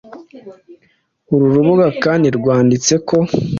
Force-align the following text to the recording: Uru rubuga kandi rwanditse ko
Uru 1.33 1.45
rubuga 1.55 1.87
kandi 2.03 2.27
rwanditse 2.37 2.93
ko 3.07 3.17